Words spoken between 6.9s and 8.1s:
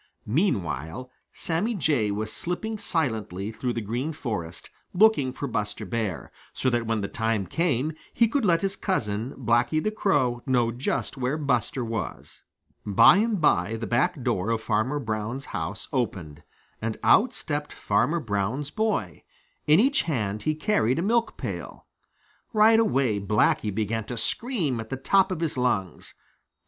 the time came